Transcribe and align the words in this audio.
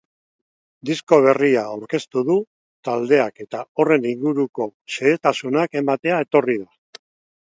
Disko 0.89 1.17
berria 1.25 1.65
aurkeztu 1.73 2.23
du 2.29 2.37
taldeak 2.89 3.37
eta 3.45 3.61
horren 3.83 4.07
inguruko 4.13 4.67
xehetasunak 4.95 5.79
ematera 5.83 6.19
etorri 6.27 6.57
da. 6.63 7.03